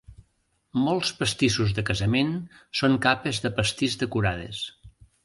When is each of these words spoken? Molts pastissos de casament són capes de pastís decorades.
Molts 0.85 1.11
pastissos 1.19 1.75
de 1.79 1.83
casament 1.89 2.31
són 2.79 2.97
capes 3.07 3.43
de 3.45 3.53
pastís 3.61 3.99
decorades. 4.05 4.65